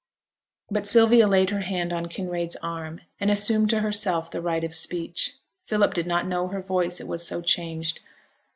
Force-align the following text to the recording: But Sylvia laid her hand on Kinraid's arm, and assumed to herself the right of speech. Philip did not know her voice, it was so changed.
But 0.71 0.87
Sylvia 0.87 1.27
laid 1.27 1.51
her 1.51 1.59
hand 1.59 1.93
on 1.93 2.07
Kinraid's 2.07 2.55
arm, 2.63 3.01
and 3.19 3.29
assumed 3.29 3.69
to 3.69 3.81
herself 3.81 4.31
the 4.31 4.41
right 4.41 4.63
of 4.63 4.73
speech. 4.73 5.35
Philip 5.67 5.93
did 5.93 6.07
not 6.07 6.25
know 6.25 6.47
her 6.47 6.59
voice, 6.59 6.99
it 6.99 7.07
was 7.07 7.27
so 7.27 7.39
changed. 7.39 7.99